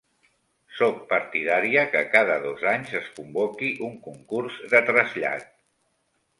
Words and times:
Soc 0.77 0.95
partidària 1.11 1.83
que 1.91 2.01
cada 2.15 2.39
dos 2.47 2.65
anys 2.73 2.97
es 3.03 3.13
convoqui 3.19 3.71
un 3.91 3.95
concurs 4.09 4.59
de 4.75 4.85
trasllat. 4.91 5.51